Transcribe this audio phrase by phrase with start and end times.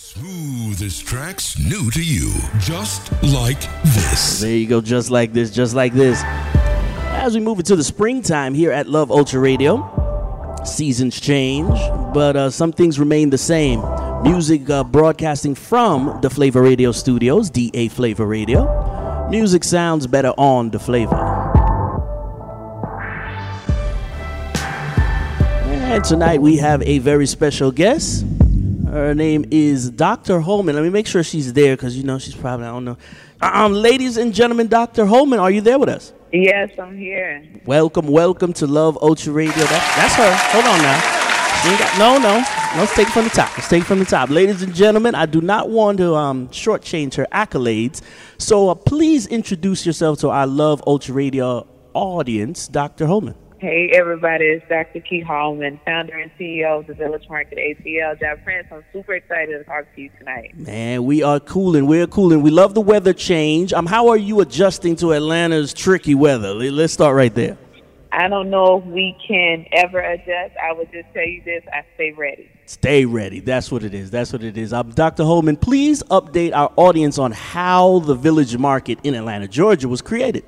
[0.00, 4.40] Smoothest tracks new to you, just like this.
[4.40, 6.22] There you go, just like this, just like this.
[6.22, 11.76] As we move into the springtime here at Love Ultra Radio, seasons change,
[12.14, 13.82] but uh, some things remain the same.
[14.22, 19.26] Music uh, broadcasting from the Flavor Radio studios, DA Flavor Radio.
[19.30, 21.16] Music sounds better on the Flavor.
[25.90, 28.27] And tonight we have a very special guest.
[28.90, 30.40] Her name is Dr.
[30.40, 30.74] Holman.
[30.74, 32.96] Let me make sure she's there because you know she's probably I don't know.
[33.42, 35.04] Um, ladies and gentlemen, Dr.
[35.04, 36.14] Holman, are you there with us?
[36.32, 37.44] Yes, I'm here.
[37.66, 39.52] Welcome, welcome to Love Ultra Radio.
[39.52, 40.34] That, that's her.
[40.52, 41.18] Hold on now.
[41.78, 42.36] Got, no, no.
[42.80, 43.54] Let's take it from the top.
[43.58, 44.30] Let's take it from the top.
[44.30, 48.00] Ladies and gentlemen, I do not want to um, shortchange her accolades.
[48.38, 53.06] So uh, please introduce yourself to our Love Ultra Radio audience, Dr.
[53.06, 53.34] Holman.
[53.60, 54.44] Hey, everybody.
[54.44, 55.00] It's Dr.
[55.00, 58.20] Keith Holman, founder and CEO of the Village Market ATL.
[58.20, 60.56] Job Prince, I'm super excited to talk to you tonight.
[60.56, 61.88] Man, we are cooling.
[61.88, 62.42] We're cooling.
[62.42, 63.72] We love the weather change.
[63.72, 66.54] Um, how are you adjusting to Atlanta's tricky weather?
[66.54, 67.58] Let's start right there.
[68.12, 70.56] I don't know if we can ever adjust.
[70.62, 72.48] I would just tell you this I stay ready.
[72.66, 73.40] Stay ready.
[73.40, 74.12] That's what it is.
[74.12, 74.72] That's what it is.
[74.72, 75.24] Um, Dr.
[75.24, 80.44] Holman, please update our audience on how the Village Market in Atlanta, Georgia was created.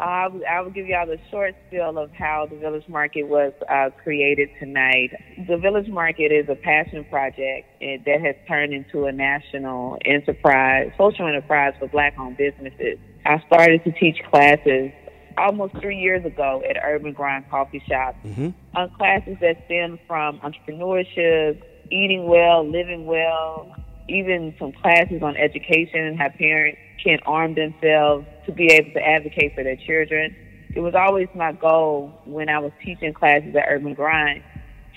[0.00, 3.52] I will, I will give y'all the short spiel of how the Village Market was
[3.68, 5.10] uh, created tonight.
[5.48, 11.26] The Village Market is a passion project that has turned into a national enterprise, social
[11.26, 12.98] enterprise for black-owned businesses.
[13.26, 14.92] I started to teach classes
[15.36, 18.50] almost three years ago at Urban Grind Coffee Shop mm-hmm.
[18.76, 23.74] on classes that stem from entrepreneurship, eating well, living well,
[24.08, 29.06] even some classes on education and how parents can arm themselves to be able to
[29.06, 30.34] advocate for their children.
[30.74, 34.42] It was always my goal when I was teaching classes at Urban Grind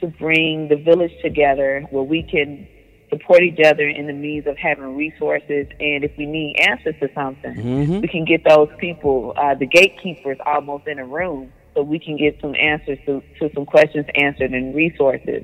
[0.01, 2.67] to bring the village together where we can
[3.09, 7.09] support each other in the means of having resources and if we need answers to
[7.13, 7.99] something, mm-hmm.
[7.99, 12.17] we can get those people, uh, the gatekeepers almost in a room so we can
[12.17, 15.43] get some answers to, to some questions answered and resources.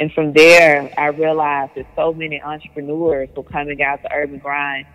[0.00, 4.86] And from there, I realized that so many entrepreneurs were coming out to Urban Grind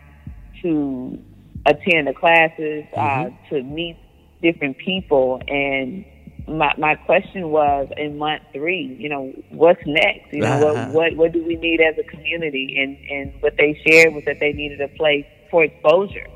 [0.64, 1.20] to
[1.66, 3.36] attend the classes, uh, mm-hmm.
[3.36, 3.98] uh, to meet
[4.42, 5.42] different people.
[5.48, 6.06] And
[6.48, 10.34] my my question was in month three, you know, what's next?
[10.34, 10.92] You know, uh-huh.
[10.92, 12.78] what, what what do we need as a community?
[12.80, 16.28] And and what they shared was that they needed a place for exposure.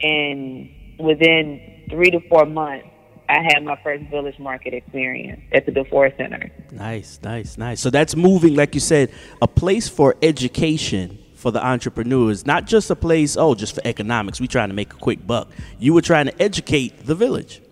[0.00, 0.70] And
[1.00, 2.86] within three to four months,
[3.28, 6.50] I had my first village market experience at the DeFoor Center.
[6.70, 7.80] Nice, nice, nice.
[7.80, 9.10] So that's moving, like you said,
[9.42, 14.40] a place for education for the entrepreneurs, not just a place, oh, just for economics.
[14.40, 15.48] We're trying to make a quick buck.
[15.78, 17.62] You were trying to educate the village.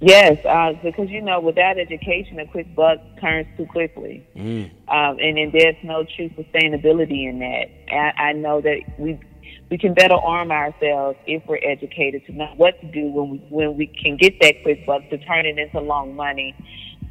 [0.00, 4.64] Yes, uh, because you know, without education, a quick buck turns too quickly, mm.
[4.88, 7.70] um, and, and there's no true sustainability in that.
[7.94, 9.18] I, I know that we
[9.70, 13.38] we can better arm ourselves if we're educated to know what to do when we
[13.48, 16.54] when we can get that quick buck to turn it into long money,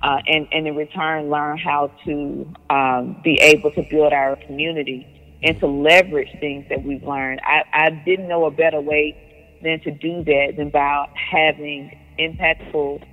[0.04, 5.08] uh, and and in return learn how to um, be able to build our community
[5.44, 7.42] and to leverage things that we've learned.
[7.44, 13.06] I, I didn't know a better way than to do that than by having impactful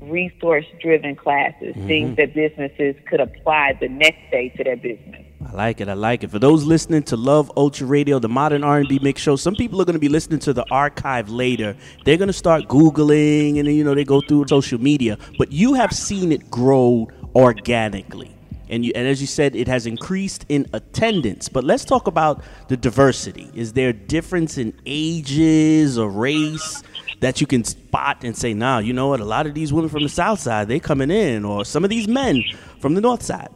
[0.00, 1.86] resource driven classes, mm-hmm.
[1.86, 5.22] things that businesses could apply the next day to their business.
[5.46, 5.88] I like it.
[5.88, 6.30] I like it.
[6.30, 9.84] For those listening to Love Ultra Radio, the modern R&B mix show, some people are
[9.84, 11.76] going to be listening to the archive later.
[12.04, 15.74] They're going to start googling and you know they go through social media, but you
[15.74, 18.33] have seen it grow organically
[18.68, 21.48] and you, and as you said, it has increased in attendance.
[21.48, 23.50] But let's talk about the diversity.
[23.54, 26.82] Is there a difference in ages or race
[27.20, 29.20] that you can spot and say, nah, you know what?
[29.20, 31.90] A lot of these women from the South Side, they coming in, or some of
[31.90, 32.42] these men
[32.80, 33.48] from the North Side.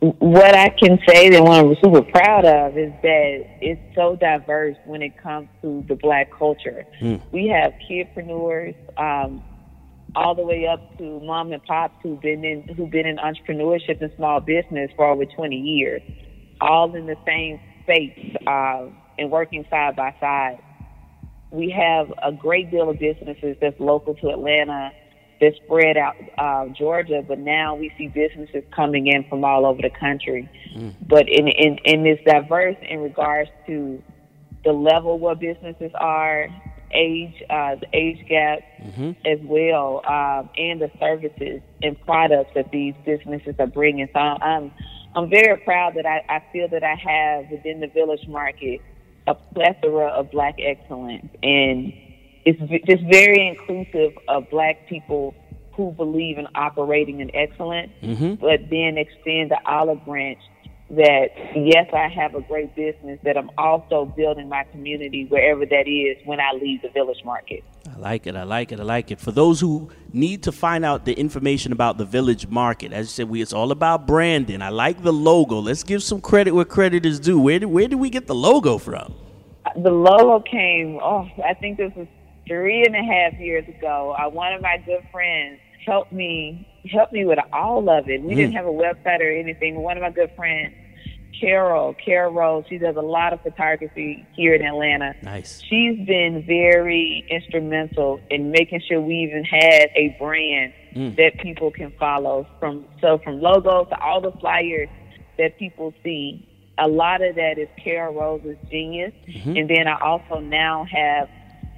[0.00, 5.00] What I can say that I'm super proud of is that it's so diverse when
[5.00, 6.84] it comes to the black culture.
[7.00, 7.20] Mm.
[7.30, 9.44] We have kidpreneurs, um,
[10.14, 14.00] all the way up to mom and pops who've been in who've been in entrepreneurship
[14.00, 16.02] and small business for over 20 years,
[16.60, 18.86] all in the same space uh,
[19.18, 20.58] and working side by side.
[21.50, 24.92] We have a great deal of businesses that's local to Atlanta
[25.40, 29.82] that spread out uh, Georgia, but now we see businesses coming in from all over
[29.82, 30.48] the country.
[30.76, 30.94] Mm.
[31.06, 34.02] But in, in in this diverse in regards to
[34.64, 36.48] the level where businesses are
[36.92, 39.12] age, uh, the age gap mm-hmm.
[39.24, 44.08] as well, um, and the services and products that these businesses are bringing.
[44.12, 44.72] So I'm,
[45.14, 48.80] I'm very proud that I, I feel that I have within the village market
[49.26, 51.92] a plethora of black excellence, and
[52.44, 55.34] it's just very inclusive of black people
[55.74, 58.34] who believe in operating in excellence, mm-hmm.
[58.34, 60.40] but then extend the olive branch
[60.92, 65.88] that yes, I have a great business, that I'm also building my community wherever that
[65.88, 67.64] is when I leave the village market.
[67.90, 68.36] I like it.
[68.36, 68.80] I like it.
[68.80, 69.18] I like it.
[69.18, 73.10] For those who need to find out the information about the village market, as you
[73.10, 74.60] said, we it's all about branding.
[74.60, 75.58] I like the logo.
[75.60, 77.40] Let's give some credit where credit is due.
[77.40, 79.14] Where did where did we get the logo from?
[79.76, 81.00] The logo came.
[81.02, 82.06] Oh, I think this was
[82.46, 84.14] three and a half years ago.
[84.18, 88.20] Uh, one of my good friends helped me helped me with all of it.
[88.22, 88.36] We mm.
[88.36, 89.76] didn't have a website or anything.
[89.76, 90.74] One of my good friends
[91.38, 92.64] Carol, Carol Rose.
[92.68, 95.14] She does a lot of photography here in Atlanta.
[95.22, 95.60] Nice.
[95.62, 101.16] She's been very instrumental in making sure we even had a brand mm.
[101.16, 102.46] that people can follow.
[102.60, 104.88] From so from logos to all the flyers
[105.38, 106.48] that people see.
[106.78, 109.56] A lot of that is Carol Rose's genius, mm-hmm.
[109.56, 111.28] and then I also now have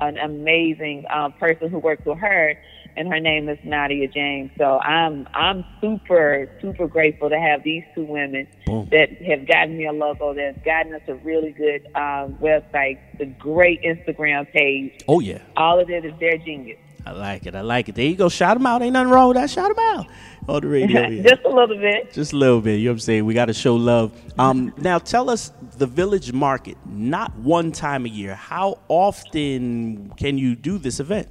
[0.01, 2.57] an amazing um, person who works with her
[2.97, 4.51] and her name is Nadia James.
[4.59, 8.89] So I'm I'm super super grateful to have these two women Boom.
[8.91, 12.99] that have gotten me a logo, that have gotten us a really good um, website,
[13.21, 15.05] a great Instagram page.
[15.09, 16.79] Oh yeah, all of it is their genius.
[17.07, 17.55] I like it.
[17.55, 17.95] I like it.
[17.97, 18.31] There you go.
[18.31, 18.81] Shout them out.
[18.81, 19.51] Ain't nothing wrong with that.
[19.51, 20.07] Shout them out
[20.49, 21.03] on the radio.
[21.11, 21.23] Yeah.
[21.23, 22.13] Just a little bit.
[22.13, 22.79] Just a little bit.
[22.79, 23.27] You know what I'm saying?
[23.27, 24.13] We got to show love.
[24.39, 26.79] Um, now tell us the village market.
[26.87, 28.35] Not one time a year.
[28.35, 31.29] How often can you do this event?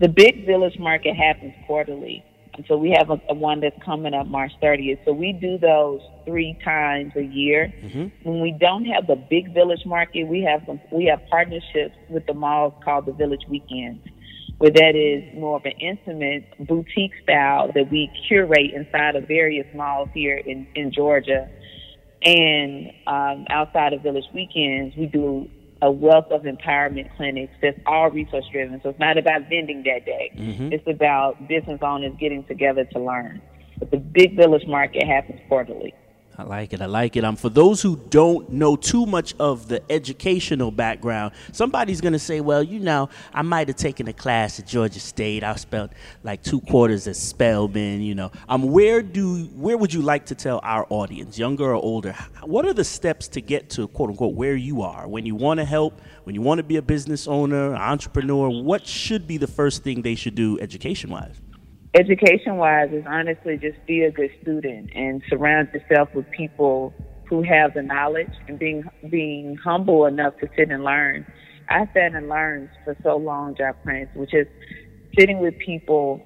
[0.00, 2.24] The big village market happens quarterly.
[2.54, 5.04] And so we have a, a, one that's coming up March 30th.
[5.06, 7.72] So we do those three times a year.
[7.82, 8.28] Mm-hmm.
[8.28, 12.26] When we don't have the big village market, we have some, we have partnerships with
[12.26, 14.06] the malls called the Village Weekends,
[14.58, 19.66] where that is more of an intimate boutique style that we curate inside of various
[19.74, 21.48] malls here in, in Georgia.
[22.22, 25.48] And um, outside of Village Weekends, we do
[25.82, 28.80] a wealth of empowerment clinics that's all resource driven.
[28.82, 30.32] So it's not about vending that day.
[30.36, 30.72] Mm-hmm.
[30.72, 33.42] It's about business owners getting together to learn.
[33.78, 35.92] But the big village market happens quarterly.
[36.42, 36.82] I like it.
[36.82, 37.24] I like it.
[37.24, 42.18] Um, for those who don't know too much of the educational background, somebody's going to
[42.18, 45.44] say, well, you know, I might have taken a class at Georgia State.
[45.44, 45.92] I spent
[46.24, 48.32] like two quarters at Spelman, you know.
[48.48, 52.12] Um, where, do, where would you like to tell our audience, younger or older,
[52.42, 55.06] what are the steps to get to, quote unquote, where you are?
[55.06, 58.84] When you want to help, when you want to be a business owner, entrepreneur, what
[58.84, 61.40] should be the first thing they should do education wise?
[61.94, 66.94] Education wise is honestly just be a good student and surround yourself with people
[67.28, 71.26] who have the knowledge and being being humble enough to sit and learn.
[71.68, 74.46] I sat and learned for so long, Job Prince, which is
[75.18, 76.20] sitting with people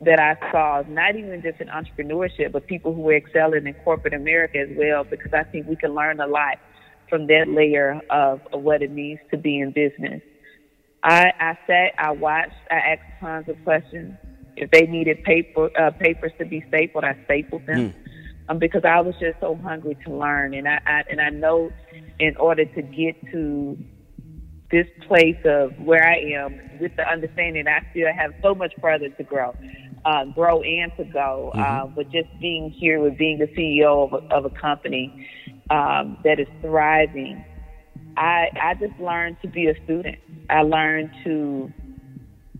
[0.00, 4.14] that I saw, not even just in entrepreneurship, but people who were excelling in corporate
[4.14, 6.58] America as well, because I think we can learn a lot
[7.08, 10.22] from that layer of, of what it means to be in business.
[11.02, 14.14] I, I sat, I watched, I asked tons of questions.
[14.60, 17.90] If they needed paper uh, papers to be stapled, I stapled them.
[17.90, 17.94] Mm.
[18.50, 21.70] Um, because I was just so hungry to learn, and I, I and I know
[22.18, 23.76] in order to get to
[24.70, 29.08] this place of where I am, with the understanding I still have so much further
[29.08, 29.54] to grow,
[30.04, 31.52] uh, grow and to go.
[31.54, 31.60] Mm-hmm.
[31.60, 35.28] Uh, but just being here with being the CEO of a, of a company
[35.70, 37.44] um, that is thriving,
[38.16, 40.18] I I just learned to be a student.
[40.50, 41.72] I learned to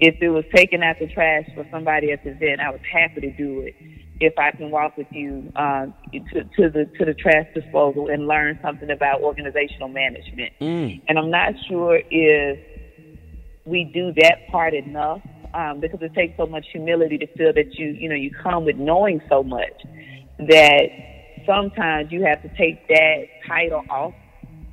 [0.00, 3.20] if it was taking out the trash for somebody at the event, I was happy
[3.22, 3.74] to do it.
[4.20, 8.26] If I can walk with you uh, to, to the to the trash disposal and
[8.26, 11.00] learn something about organizational management, mm.
[11.08, 12.58] and I'm not sure if
[13.64, 15.20] we do that part enough
[15.54, 18.64] um, because it takes so much humility to feel that you you know you come
[18.64, 19.84] with knowing so much
[20.38, 20.87] that
[21.46, 24.14] sometimes you have to take that title off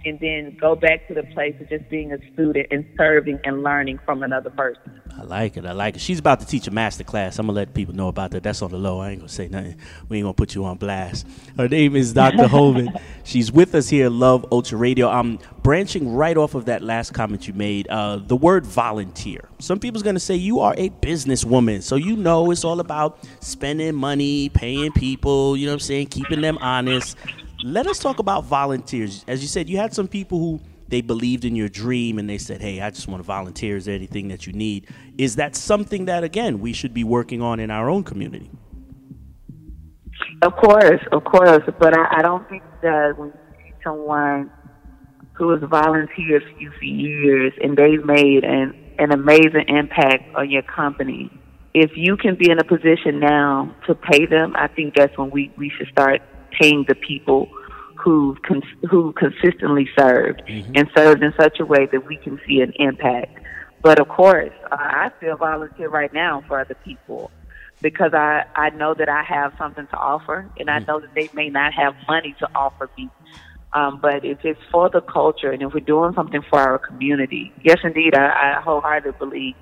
[0.06, 3.64] and then go back to the place of just being a student and serving and
[3.64, 5.02] learning from another person.
[5.18, 5.66] I like it.
[5.66, 6.02] I like it.
[6.02, 7.40] She's about to teach a master class.
[7.40, 8.44] I'm gonna let people know about that.
[8.44, 9.00] That's on the low.
[9.00, 9.78] I ain't gonna say nothing.
[10.10, 11.26] We ain't gonna put you on blast.
[11.58, 12.48] Her name is Dr.
[12.48, 12.92] Hoven.
[13.24, 15.10] She's with us here, Love Ultra Radio.
[15.10, 17.88] I'm branching right off of that last comment you made.
[17.88, 19.50] Uh, the word volunteer.
[19.60, 23.96] Some people's gonna say you are a businesswoman, so you know it's all about spending
[23.96, 25.56] money, paying people.
[25.56, 26.08] You know what I'm saying?
[26.08, 27.18] Keeping them honest.
[27.66, 29.26] Let us talk about volunteers.
[29.28, 32.38] As you said, you had some people who they believed in your dream and they
[32.38, 33.76] said, "Hey, I just want to volunteer.
[33.76, 37.42] Is there anything that you need?" Is that something that again we should be working
[37.42, 38.52] on in our own community?
[40.44, 44.52] Of course, of course, but I, I don't think that when you see someone
[45.34, 50.52] who has volunteered for you for years and they've made an an amazing impact on
[50.52, 51.32] your company,
[51.74, 55.32] if you can be in a position now to pay them, I think that's when
[55.32, 56.22] we we should start
[56.60, 57.50] paying the people
[57.96, 60.72] who cons- who consistently served mm-hmm.
[60.76, 63.40] and served in such a way that we can see an impact.
[63.82, 67.32] But of course, uh, I still volunteer right now for other people.
[67.82, 71.30] because I, I know that I have something to offer, and I know that they
[71.34, 73.10] may not have money to offer me.
[73.74, 77.52] Um, but if it's for the culture and if we're doing something for our community,
[77.64, 79.56] yes, indeed, I, I wholeheartedly believe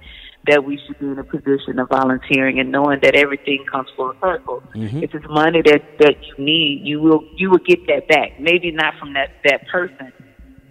[0.48, 4.14] that we should be in a position of volunteering and knowing that everything comes full
[4.22, 4.62] circle.
[4.76, 5.04] Mm-hmm.
[5.04, 8.40] If it's money that that you need, you will you will get that back.
[8.40, 10.12] Maybe not from that that person,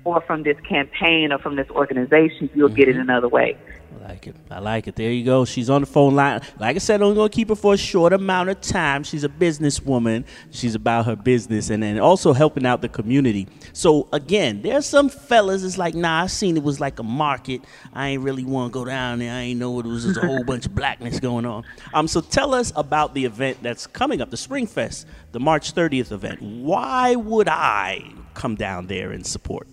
[0.05, 2.51] or from this campaign, or from this organization.
[2.55, 3.57] You'll get it another way.
[4.01, 4.37] I like it.
[4.51, 4.97] I like it.
[4.97, 5.45] There you go.
[5.45, 6.41] She's on the phone line.
[6.59, 9.05] Like I said, I'm going to keep her for a short amount of time.
[9.05, 10.25] She's a businesswoman.
[10.51, 13.49] She's about her business and then also helping out the community.
[13.73, 17.63] So, again, there's some fellas that's like, nah, I seen it was like a market.
[17.93, 19.33] I ain't really want to go down there.
[19.33, 21.65] I ain't know it was just a whole bunch of blackness going on.
[21.95, 25.75] Um, So, tell us about the event that's coming up, the Spring Fest, the March
[25.75, 26.41] 30th event.
[26.43, 29.69] Why would I come down there and support?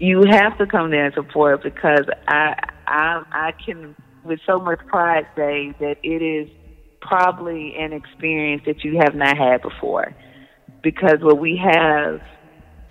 [0.00, 2.54] You have to come there and support because I
[2.86, 6.48] I I can with so much pride say that it is
[7.00, 10.14] probably an experience that you have not had before
[10.82, 12.20] because what we have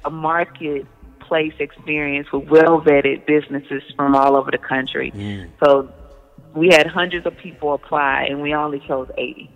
[0.06, 5.12] a marketplace experience with well vetted businesses from all over the country.
[5.64, 5.92] So
[6.56, 9.50] we had hundreds of people apply and we only chose 80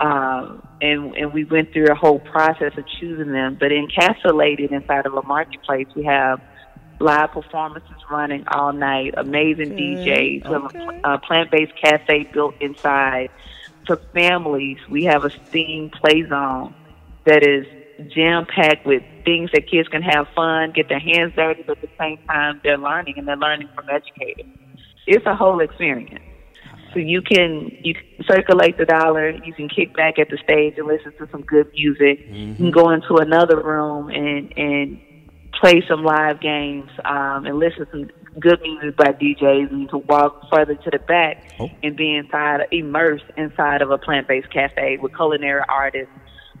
[0.00, 3.56] um, and and we went through a whole process of choosing them.
[3.58, 6.40] But encapsulated inside of a marketplace, we have
[7.04, 12.54] live performances running all night, amazing DJs, we have a, a uh, plant-based cafe built
[12.60, 13.30] inside.
[13.86, 16.74] For families, we have a STEAM play zone
[17.24, 17.66] that is
[18.10, 21.96] jam-packed with things that kids can have fun, get their hands dirty, but at the
[21.98, 24.46] same time they're learning and they're learning from educators.
[25.06, 26.24] It's a whole experience.
[26.92, 29.30] So you can you can circulate the dollar.
[29.30, 32.20] You can kick back at the stage and listen to some good music.
[32.20, 32.70] You can mm-hmm.
[32.70, 35.00] go into another room and and
[35.60, 39.70] play some live games um, and listen to some good music by DJs.
[39.70, 41.70] And to walk further to the back Oh.
[41.82, 46.12] and be inside, immersed inside of a plant-based cafe with culinary artists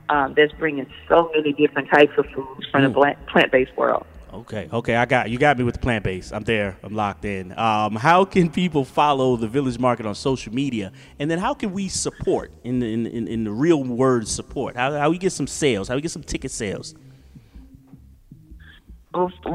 [0.08, 4.06] um, that's bringing so many different types of foods from the plant-based world.
[4.32, 5.38] Okay, okay, I got you.
[5.38, 6.32] Got me with the plant based.
[6.32, 6.76] I'm there.
[6.82, 7.56] I'm locked in.
[7.56, 11.72] Um, how can people follow the Village Market on social media, and then how can
[11.72, 14.74] we support in the in, in, in the real word support?
[14.74, 15.86] How how we get some sales?
[15.86, 16.96] How we get some ticket sales?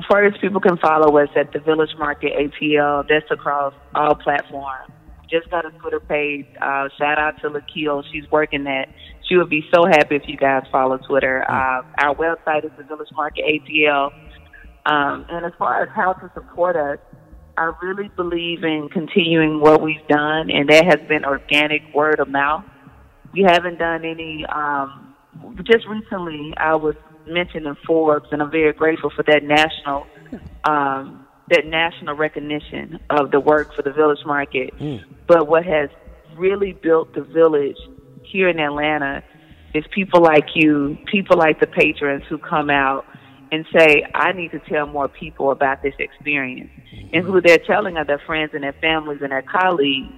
[0.09, 3.07] First, people can follow us at the Village Market ATL.
[3.07, 4.91] That's across all platforms.
[5.29, 6.47] Just got a Twitter page.
[6.61, 8.03] Uh, shout out to Lakil.
[8.11, 8.87] She's working that.
[9.27, 11.43] She would be so happy if you guys follow Twitter.
[11.47, 14.11] Uh, our website is the Village Market ATL.
[14.85, 16.97] Um, and as far as how to support us,
[17.57, 22.29] I really believe in continuing what we've done, and that has been organic word of
[22.29, 22.63] mouth.
[23.33, 24.45] We haven't done any.
[24.45, 25.13] Um,
[25.63, 26.95] just recently, I was
[27.29, 30.07] mentioned in Forbes, and I'm very grateful for that national,
[30.63, 34.73] um, that national recognition of the work for the Village Market.
[35.27, 35.89] But what has
[36.37, 37.77] really built the village
[38.23, 39.23] here in Atlanta
[39.73, 43.05] is people like you, people like the patrons who come out
[43.51, 46.69] and say, I need to tell more people about this experience.
[47.13, 50.13] And who they're telling are their friends and their families and their colleagues.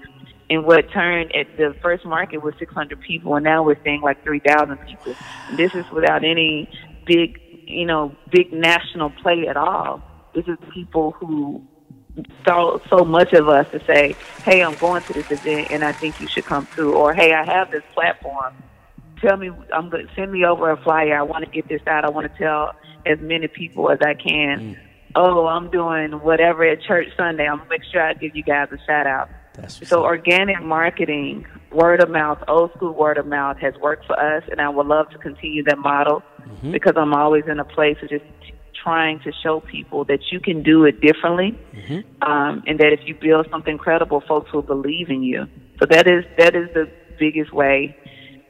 [0.49, 4.21] And what turned at the first market was 600 people, and now we're seeing like
[4.23, 5.15] 3,000 people.
[5.55, 6.69] This is without any
[7.05, 10.01] big, you know, big national play at all.
[10.33, 11.65] This is people who
[12.45, 15.91] thought so much of us to say, hey, I'm going to this event and I
[15.91, 16.93] think you should come too.
[16.93, 18.53] Or, hey, I have this platform.
[19.19, 21.17] Tell me, I'm going to send me over a flyer.
[21.17, 22.05] I want to get this out.
[22.05, 22.73] I want to tell
[23.05, 24.75] as many people as I can.
[24.75, 24.77] Mm.
[25.15, 27.45] Oh, I'm doing whatever at church Sunday.
[27.45, 29.29] I'm going to make sure I give you guys a shout out.
[29.53, 34.19] That's So organic marketing, word of mouth, old school word of mouth has worked for
[34.19, 36.23] us, and I would love to continue that model
[36.71, 38.25] because I'm always in a place of just
[38.83, 41.57] trying to show people that you can do it differently,
[42.21, 45.45] um, and that if you build something credible, folks will believe in you.
[45.79, 47.95] So that is that is the biggest way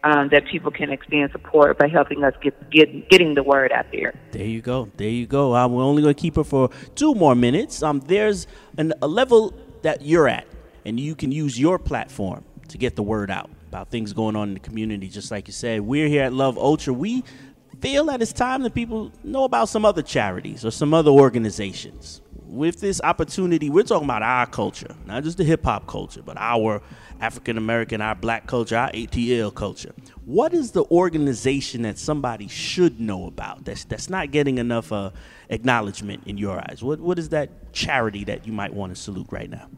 [0.04, 3.86] um, that people can extend support by helping us get, get getting the word out
[3.92, 4.14] there.
[4.32, 4.90] There you go.
[4.98, 5.56] There you go.
[5.56, 7.84] Um, we're only going to keep her for two more minutes.
[7.84, 8.48] Um, there's
[8.78, 10.48] an, a level that you're at,
[10.86, 14.50] and you can use your platform to get the word out about things going on
[14.50, 15.08] in the community.
[15.08, 16.94] Just like you said, we're here at Love Ultra.
[16.94, 17.24] We
[17.80, 22.22] feel that it's time that people know about some other charities or some other organizations.
[22.46, 26.38] With this opportunity, we're talking about our culture, not just the hip hop culture, but
[26.38, 26.82] our
[27.22, 29.94] African American, our black culture, our ATL culture.
[30.26, 35.12] What is the organization that somebody should know about that's that's not getting enough uh,
[35.50, 36.84] acknowledgement in your eyes?
[36.84, 39.70] What what is that charity that you might want to salute right now?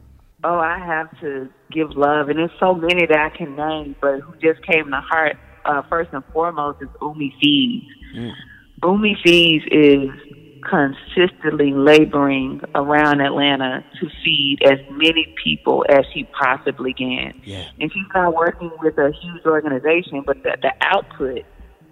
[0.44, 4.20] Oh, I have to give love, and there's so many that I can name, but
[4.20, 7.86] who just came to heart uh, first and foremost is Umi Feeds.
[8.82, 10.10] Umi Feeds is
[10.68, 17.40] consistently laboring around Atlanta to feed as many people as she possibly can.
[17.44, 17.64] Yeah.
[17.80, 21.44] And she's not working with a huge organization, but the, the output,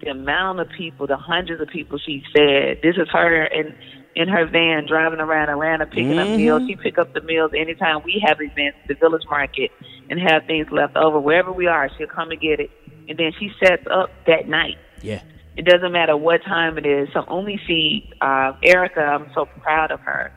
[0.02, 3.74] the amount of people, the hundreds of people she fed, this is her in
[4.14, 6.62] in her van driving around Atlanta picking up meals.
[6.66, 9.70] She pick up the meals anytime we have events, the village market,
[10.10, 11.18] and have things left over.
[11.18, 12.70] Wherever we are, she'll come and get it.
[13.08, 14.76] And then she sets up that night.
[15.00, 15.22] Yeah.
[15.56, 17.08] It doesn't matter what time it is.
[17.12, 19.00] So only see uh, Erica.
[19.00, 20.32] I'm so proud of her.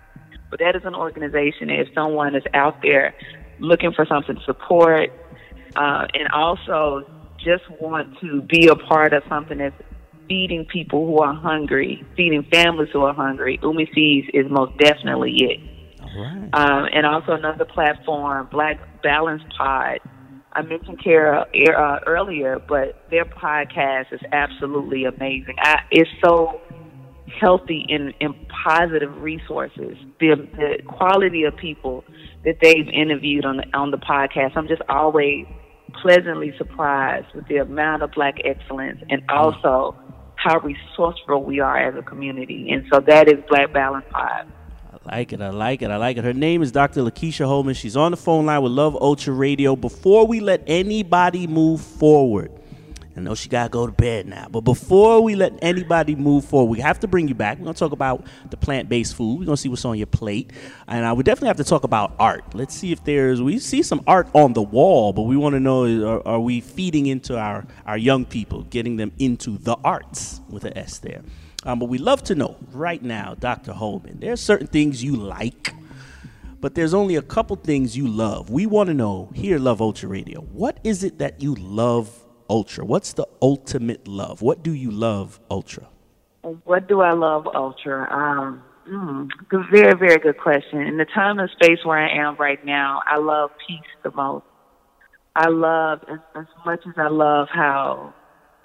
[0.50, 1.70] But that is an organization.
[1.70, 3.16] If someone is out there
[3.60, 5.12] looking for something to support,
[5.76, 9.76] uh, and also just want to be a part of something that's
[10.28, 15.36] feeding people who are hungry, feeding families who are hungry, Umi Feeds is most definitely
[15.38, 15.60] it.
[16.02, 16.50] All right.
[16.54, 20.00] Um, and also another platform, Black Balance Pod.
[20.54, 21.46] I mentioned Kara
[21.78, 25.56] uh, earlier, but their podcast is absolutely amazing.
[25.60, 26.62] I, it's so
[27.42, 29.98] healthy and, and positive resources.
[30.20, 32.06] The, the quality of people
[32.46, 35.46] that they've interviewed on the, on the podcast, I'm just always
[36.02, 39.96] pleasantly surprised with the amount of black excellence and also
[40.38, 42.72] how resourceful we are as a community.
[42.72, 44.48] And so that is Black Balance Pod.
[44.92, 45.42] I like it.
[45.42, 45.92] I like it.
[45.92, 46.24] I like it.
[46.24, 47.02] Her name is Dr.
[47.02, 47.76] Lakeisha Holman.
[47.76, 49.76] She's on the phone line with Love Ultra Radio.
[49.76, 52.52] Before we let anybody move forward,
[53.18, 56.44] I know she got to go to bed now, but before we let anybody move
[56.44, 57.60] forward, we have to bring you back.
[57.60, 59.40] We're to talk about the plant based food.
[59.40, 60.52] We're to see what's on your plate.
[60.88, 62.54] And I would definitely have to talk about art.
[62.54, 65.62] Let's see if there's, we see some art on the wall, but we want to
[65.62, 70.42] know are, are we feeding into our, our young people, getting them into the arts
[70.50, 71.22] with an S there?
[71.64, 73.72] Um, but we love to know right now, Dr.
[73.72, 75.74] Holman, there's certain things you like,
[76.60, 78.50] but there's only a couple things you love.
[78.50, 82.86] We want to know here, Love Ultra Radio, what is it that you love Ultra?
[82.86, 84.42] What's the ultimate love?
[84.42, 85.88] What do you love Ultra?
[86.64, 88.08] What do I love Ultra?
[88.12, 89.30] Um, mm,
[89.72, 90.82] very, very good question.
[90.82, 94.46] In the time and space where I am right now, I love peace the most.
[95.36, 98.14] I love, as, as much as I love how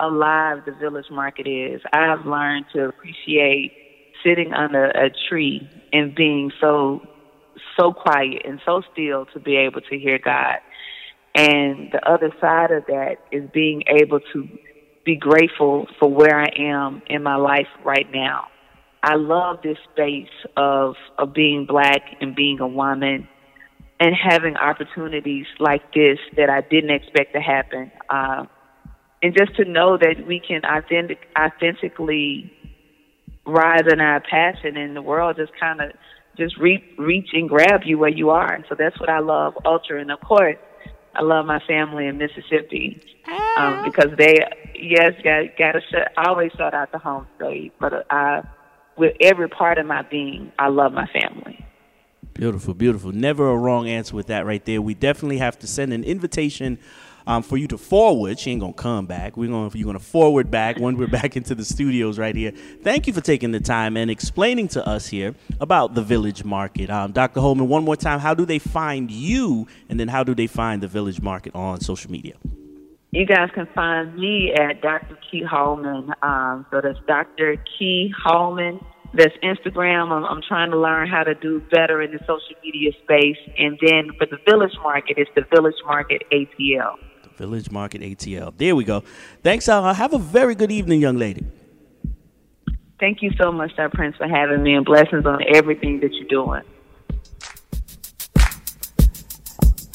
[0.00, 1.80] alive the village market is.
[1.92, 3.72] I have learned to appreciate
[4.24, 7.02] sitting under a tree and being so
[7.78, 10.56] so quiet and so still to be able to hear God.
[11.34, 14.48] And the other side of that is being able to
[15.04, 18.46] be grateful for where I am in my life right now.
[19.02, 23.26] I love this space of of being black and being a woman
[23.98, 27.92] and having opportunities like this that I didn't expect to happen.
[28.08, 28.44] Uh,
[29.22, 32.50] and just to know that we can authentic, authentically
[33.46, 35.92] rise in our passion and the world just kind of
[36.38, 38.52] just reach, reach and grab you where you are.
[38.52, 40.00] And so that's what I love ultra.
[40.00, 40.56] And of course,
[41.14, 43.00] I love my family in Mississippi
[43.56, 44.36] um, because they,
[44.74, 46.12] yes, got got to shut.
[46.16, 48.42] I always shout out the home state, but I,
[48.96, 51.64] with every part of my being, I love my family.
[52.34, 53.12] Beautiful, beautiful.
[53.12, 54.80] Never a wrong answer with that right there.
[54.80, 56.78] We definitely have to send an invitation
[57.30, 58.40] um, for you to forward.
[58.40, 59.36] She ain't gonna come back.
[59.36, 62.52] We're gonna you're gonna forward back when we're back into the studios right here.
[62.82, 66.90] Thank you for taking the time and explaining to us here about the Village Market.
[66.90, 67.40] Um, Dr.
[67.40, 70.82] Holman, one more time, how do they find you, and then how do they find
[70.82, 72.34] the Village Market on social media?
[73.12, 75.16] You guys can find me at Dr.
[75.30, 76.12] Key Holman.
[76.22, 77.56] Um, so that's Dr.
[77.78, 78.84] Key Holman.
[79.14, 80.10] That's Instagram.
[80.10, 83.38] I'm, I'm, trying to learn how to do better in the social media space.
[83.58, 86.94] And then for the Village Market, it's the Village Market ATL.
[87.40, 88.52] Village Market ATL.
[88.58, 89.02] There we go.
[89.42, 89.94] Thanks, Al.
[89.94, 91.42] Have a very good evening, young lady.
[92.98, 96.28] Thank you so much, Sir Prince, for having me, and blessings on everything that you're
[96.28, 96.62] doing.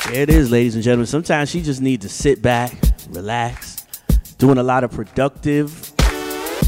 [0.07, 1.05] There it is, ladies and gentlemen.
[1.05, 2.73] Sometimes she just needs to sit back,
[3.11, 3.85] relax,
[4.39, 5.93] doing a lot of productive,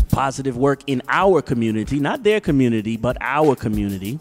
[0.10, 4.20] positive work in our community, not their community, but our community.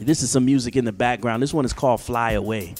[0.00, 1.44] This is some music in the background.
[1.44, 2.74] This one is called Fly Away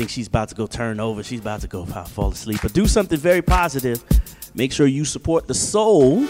[0.00, 1.22] think she's about to go turn over.
[1.22, 2.60] She's about to go fall asleep.
[2.62, 4.02] But do something very positive.
[4.54, 6.20] Make sure you support the soul.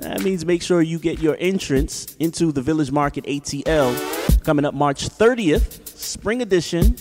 [0.00, 4.74] That means make sure you get your entrance into the Village Market ATL coming up
[4.74, 6.96] March 30th, spring edition.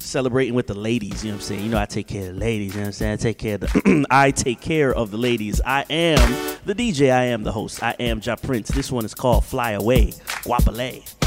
[0.00, 1.62] Celebrating with the ladies, you know what I'm saying?
[1.62, 3.12] You know I take care of the ladies, you know what I'm saying?
[3.12, 5.62] I take care of the I take care of the ladies.
[5.64, 7.82] I am the DJ, I am the host.
[7.82, 8.68] I am Ja Prince.
[8.68, 10.08] This one is called Fly Away.
[10.42, 11.19] Guapale.